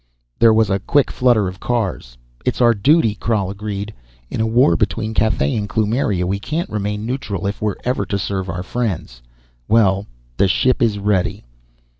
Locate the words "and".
5.55-5.69